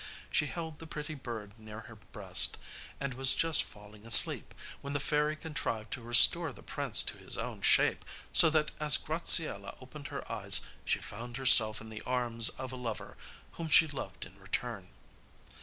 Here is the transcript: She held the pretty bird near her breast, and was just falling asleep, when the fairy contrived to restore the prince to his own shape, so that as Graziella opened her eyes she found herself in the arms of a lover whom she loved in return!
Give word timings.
She 0.31 0.47
held 0.47 0.79
the 0.79 0.87
pretty 0.87 1.13
bird 1.13 1.59
near 1.59 1.81
her 1.81 1.93
breast, 1.95 2.57
and 2.99 3.13
was 3.13 3.35
just 3.35 3.63
falling 3.63 4.03
asleep, 4.03 4.55
when 4.81 4.93
the 4.93 4.99
fairy 4.99 5.35
contrived 5.35 5.93
to 5.93 6.01
restore 6.01 6.51
the 6.51 6.63
prince 6.63 7.03
to 7.03 7.19
his 7.19 7.37
own 7.37 7.61
shape, 7.61 8.03
so 8.33 8.49
that 8.49 8.71
as 8.79 8.97
Graziella 8.97 9.75
opened 9.79 10.07
her 10.07 10.23
eyes 10.31 10.61
she 10.85 10.97
found 10.97 11.37
herself 11.37 11.81
in 11.81 11.89
the 11.89 12.01
arms 12.01 12.49
of 12.49 12.71
a 12.71 12.75
lover 12.75 13.15
whom 13.51 13.67
she 13.69 13.85
loved 13.85 14.25
in 14.25 14.39
return! 14.39 14.87